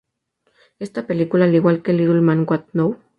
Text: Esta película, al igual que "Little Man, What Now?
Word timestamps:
Esta 0.79 1.05
película, 1.05 1.45
al 1.45 1.53
igual 1.53 1.83
que 1.83 1.93
"Little 1.93 2.21
Man, 2.21 2.43
What 2.49 2.63
Now? 2.73 2.97